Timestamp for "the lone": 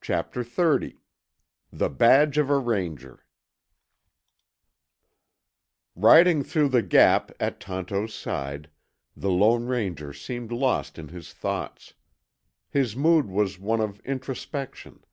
9.16-9.64